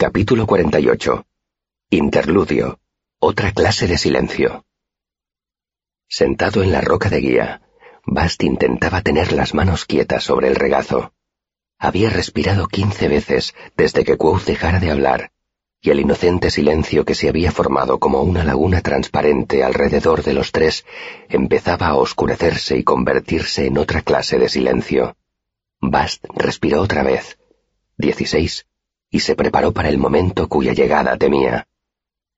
[0.00, 1.26] Capítulo 48.
[1.90, 2.78] Interludio.
[3.18, 4.64] Otra clase de silencio.
[6.06, 7.62] Sentado en la roca de guía,
[8.06, 11.12] Bast intentaba tener las manos quietas sobre el regazo.
[11.80, 15.32] Había respirado quince veces desde que Quoth dejara de hablar,
[15.80, 20.52] y el inocente silencio que se había formado como una laguna transparente alrededor de los
[20.52, 20.86] tres
[21.28, 25.16] empezaba a oscurecerse y convertirse en otra clase de silencio.
[25.80, 27.40] Bast respiró otra vez.
[27.96, 28.67] Dieciséis
[29.10, 31.66] y se preparó para el momento cuya llegada temía.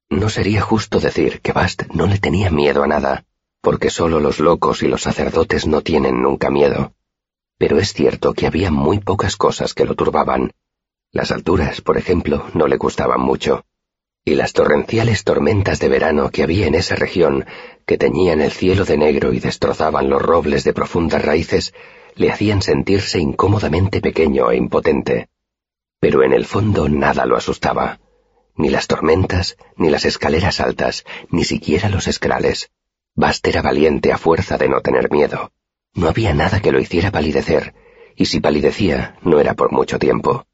[0.09, 3.25] No sería justo decir que Bast no le tenía miedo a nada,
[3.61, 6.95] porque solo los locos y los sacerdotes no tienen nunca miedo.
[7.59, 10.53] Pero es cierto que había muy pocas cosas que lo turbaban.
[11.13, 13.65] Las alturas, por ejemplo, no le gustaban mucho.
[14.25, 17.47] Y las torrenciales tormentas de verano que había en esa región,
[17.87, 21.75] que teñían el cielo de negro y destrozaban los robles de profundas raíces,
[22.15, 25.30] le hacían sentirse incómodamente pequeño e impotente
[26.01, 28.01] pero en el fondo nada lo asustaba.
[28.57, 32.71] Ni las tormentas, ni las escaleras altas, ni siquiera los escrales.
[33.15, 35.53] Bast era valiente a fuerza de no tener miedo.
[35.95, 37.75] No había nada que lo hiciera palidecer,
[38.17, 40.47] y si palidecía, no era por mucho tiempo.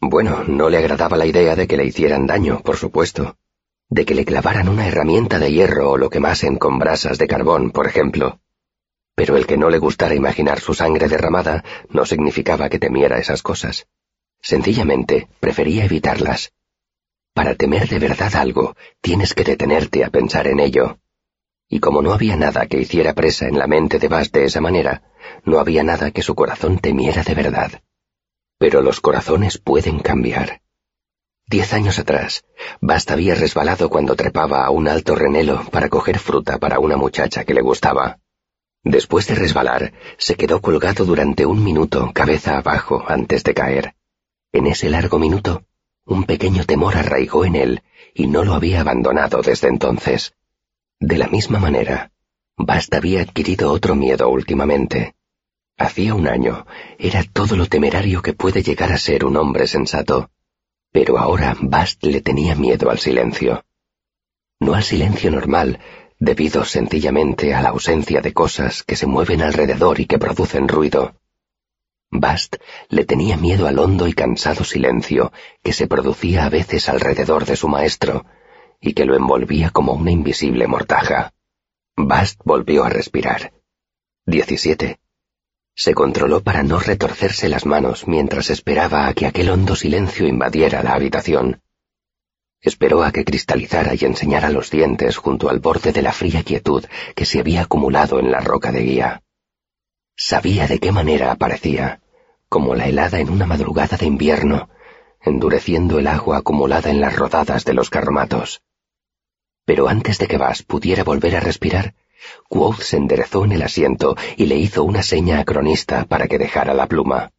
[0.00, 3.36] Bueno, no le agradaba la idea de que le hicieran daño, por supuesto.
[3.88, 7.70] De que le clavaran una herramienta de hierro o lo quemasen con brasas de carbón,
[7.70, 8.40] por ejemplo.
[9.14, 13.42] Pero el que no le gustara imaginar su sangre derramada no significaba que temiera esas
[13.42, 13.86] cosas.
[14.40, 16.52] Sencillamente, prefería evitarlas.
[17.34, 20.98] Para temer de verdad algo, tienes que detenerte a pensar en ello.
[21.68, 24.60] Y como no había nada que hiciera presa en la mente de Bast de esa
[24.60, 25.02] manera,
[25.44, 27.82] no había nada que su corazón temiera de verdad.
[28.58, 30.62] Pero los corazones pueden cambiar.
[31.48, 32.44] Diez años atrás,
[32.80, 37.44] Bast había resbalado cuando trepaba a un alto renelo para coger fruta para una muchacha
[37.44, 38.18] que le gustaba.
[38.82, 43.95] Después de resbalar, se quedó colgado durante un minuto cabeza abajo antes de caer.
[44.56, 45.66] En ese largo minuto,
[46.06, 47.82] un pequeño temor arraigó en él
[48.14, 50.32] y no lo había abandonado desde entonces.
[50.98, 52.10] De la misma manera,
[52.56, 55.14] Bast había adquirido otro miedo últimamente.
[55.76, 56.64] Hacía un año
[56.98, 60.30] era todo lo temerario que puede llegar a ser un hombre sensato,
[60.90, 63.62] pero ahora Bast le tenía miedo al silencio.
[64.58, 65.80] No al silencio normal,
[66.18, 71.14] debido sencillamente a la ausencia de cosas que se mueven alrededor y que producen ruido,
[72.10, 72.56] Bast
[72.88, 77.56] le tenía miedo al hondo y cansado silencio que se producía a veces alrededor de
[77.56, 78.24] su maestro
[78.80, 81.32] y que lo envolvía como una invisible mortaja.
[81.96, 83.52] Bast volvió a respirar.
[84.24, 85.00] Diecisiete.
[85.74, 90.82] Se controló para no retorcerse las manos mientras esperaba a que aquel hondo silencio invadiera
[90.82, 91.62] la habitación.
[92.60, 96.84] Esperó a que cristalizara y enseñara los dientes junto al borde de la fría quietud
[97.14, 99.22] que se había acumulado en la roca de guía.
[100.16, 102.00] Sabía de qué manera aparecía,
[102.48, 104.70] como la helada en una madrugada de invierno,
[105.20, 108.62] endureciendo el agua acumulada en las rodadas de los carromatos.
[109.66, 111.94] Pero antes de que Vas pudiera volver a respirar,
[112.48, 116.38] Quoth se enderezó en el asiento y le hizo una seña a Cronista para que
[116.38, 117.32] dejara la pluma.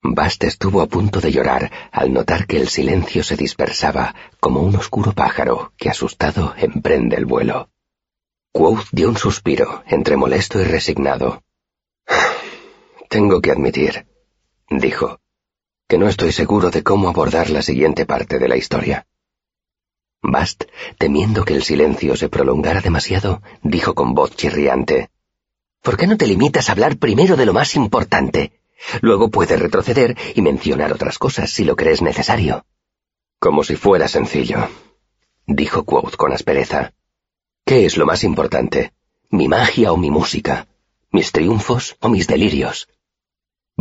[0.00, 4.76] Bast estuvo a punto de llorar al notar que el silencio se dispersaba como un
[4.76, 7.68] oscuro pájaro que asustado emprende el vuelo.
[8.52, 11.42] Quoth dio un suspiro, entre molesto y resignado.
[13.08, 14.06] Tengo que admitir,
[14.68, 15.20] dijo,
[15.88, 19.06] que no estoy seguro de cómo abordar la siguiente parte de la historia.
[20.20, 20.64] Bast,
[20.98, 25.08] temiendo que el silencio se prolongara demasiado, dijo con voz chirriante,
[25.82, 28.60] ¿Por qué no te limitas a hablar primero de lo más importante?
[29.00, 32.66] Luego puedes retroceder y mencionar otras cosas si lo crees necesario.
[33.38, 34.68] Como si fuera sencillo,
[35.46, 36.92] dijo Quoth con aspereza.
[37.64, 38.92] ¿Qué es lo más importante?
[39.30, 40.68] ¿Mi magia o mi música?
[41.10, 42.88] ¿Mis triunfos o mis delirios?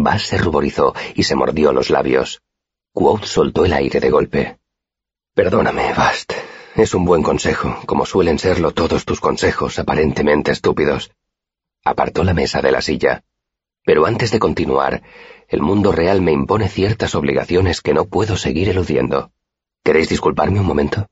[0.08, 2.42] Bass se ruborizó y se mordió los labios.
[2.94, 4.58] Quoth soltó el aire de golpe.
[5.34, 6.32] Perdóname, Bast.
[6.78, 11.12] Es un buen consejo, como suelen serlo todos tus consejos aparentemente estúpidos.
[11.84, 13.26] Apartó la mesa de la silla.
[13.84, 15.04] Pero antes de continuar,
[15.50, 19.34] el mundo real me impone ciertas obligaciones que no puedo seguir eludiendo.
[19.84, 21.10] ¿Queréis disculparme un momento?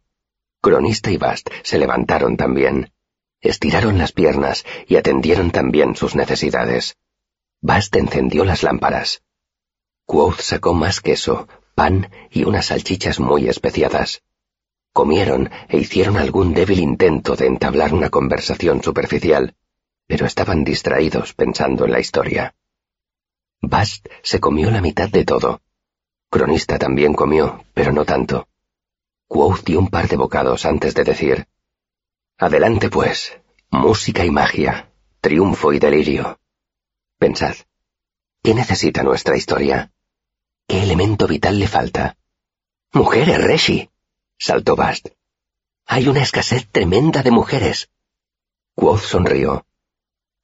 [0.62, 2.94] Cronista y Bast se levantaron también.
[3.42, 6.96] Estiraron las piernas y atendieron también sus necesidades.
[7.68, 9.24] Bast encendió las lámparas.
[10.06, 14.22] Quoth sacó más queso, pan y unas salchichas muy especiadas.
[14.94, 19.56] Comieron e hicieron algún débil intento de entablar una conversación superficial,
[20.06, 22.54] pero estaban distraídos pensando en la historia.
[23.62, 25.64] Bast se comió la mitad de todo.
[26.30, 28.48] Cronista también comió, pero no tanto.
[29.28, 31.48] Quoth dio un par de bocados antes de decir,
[32.38, 33.40] Adelante pues,
[33.72, 36.38] música y magia, triunfo y delirio.
[37.18, 37.56] Pensad,
[38.44, 39.92] ¿qué necesita nuestra historia?
[40.68, 42.18] ¿Qué elemento vital le falta?
[42.92, 43.90] Mujeres, Reshi,
[44.38, 45.08] saltó Bast.
[45.86, 47.90] Hay una escasez tremenda de mujeres.
[48.76, 49.66] Quoth sonrió.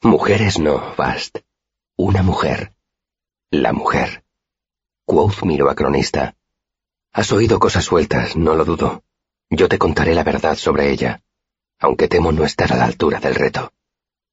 [0.02, 1.40] Mujeres no, Bast.
[1.98, 2.74] Una mujer.
[3.50, 4.24] La mujer.
[5.06, 6.36] Quoth miró a Cronista.
[7.12, 9.04] Has oído cosas sueltas, no lo dudo.
[9.50, 11.22] Yo te contaré la verdad sobre ella,
[11.80, 13.74] aunque temo no estar a la altura del reto.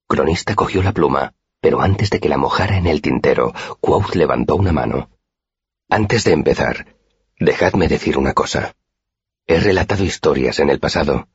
[0.07, 4.57] Cronista cogió la pluma, pero antes de que la mojara en el tintero, Quoth levantó
[4.57, 5.11] una mano.
[5.89, 6.87] Antes de empezar,
[7.39, 8.75] dejadme decir una cosa.
[9.47, 11.29] He relatado historias en el pasado.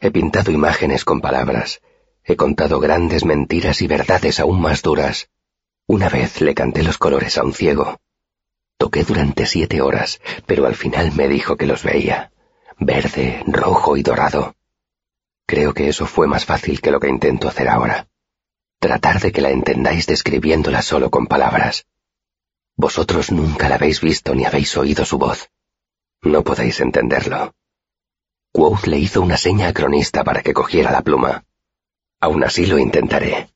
[0.00, 1.80] He pintado imágenes con palabras.
[2.24, 5.30] He contado grandes mentiras y verdades aún más duras.
[5.86, 7.98] Una vez le canté los colores a un ciego.
[8.76, 12.30] Toqué durante siete horas, pero al final me dijo que los veía.
[12.78, 14.54] Verde, rojo y dorado.
[15.46, 18.06] Creo que eso fue más fácil que lo que intento hacer ahora.
[18.80, 21.84] Tratar de que la entendáis describiéndola solo con palabras.
[22.76, 25.50] Vosotros nunca la habéis visto ni habéis oído su voz.
[26.22, 27.54] No podéis entenderlo.
[28.52, 31.44] Quoth le hizo una seña a Cronista para que cogiera la pluma.
[32.20, 33.50] Aún así lo intentaré.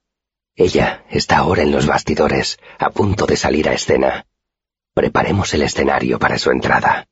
[0.56, 4.26] Ella está ahora en los bastidores, a punto de salir a escena.
[4.92, 7.08] Preparemos el escenario para su entrada.